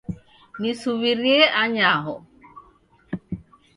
Nisuw'irie 0.59 1.41
anyaho 1.61 2.13